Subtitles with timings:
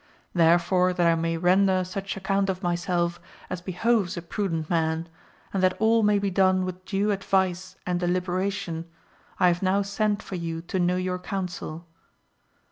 [0.33, 3.19] Therefore that I may render such account of myself,
[3.51, 5.07] as behoves a prudent man,
[5.53, 8.89] and that all may be done with due advice and deliberation,
[9.39, 9.49] I.
[9.49, 11.85] have now sent for you to know your counsel.